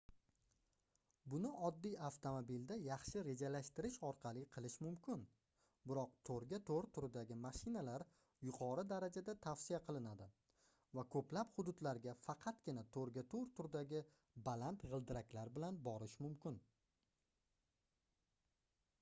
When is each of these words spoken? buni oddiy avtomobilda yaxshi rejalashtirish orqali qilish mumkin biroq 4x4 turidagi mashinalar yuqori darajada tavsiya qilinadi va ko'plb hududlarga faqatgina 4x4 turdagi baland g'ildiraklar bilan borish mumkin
buni 1.31 1.49
oddiy 1.65 1.97
avtomobilda 2.05 2.77
yaxshi 2.83 3.21
rejalashtirish 3.27 3.97
orqali 4.07 4.45
qilish 4.55 4.77
mumkin 4.85 5.25
biroq 5.91 6.15
4x4 6.29 6.89
turidagi 6.99 7.37
mashinalar 7.43 8.05
yuqori 8.49 8.87
darajada 8.93 9.35
tavsiya 9.47 9.81
qilinadi 9.91 10.29
va 10.99 11.05
ko'plb 11.17 11.53
hududlarga 11.59 12.17
faqatgina 12.23 12.85
4x4 12.99 13.47
turdagi 13.61 14.03
baland 14.49 14.89
g'ildiraklar 14.95 15.53
bilan 15.61 15.81
borish 15.91 16.17
mumkin 16.29 16.59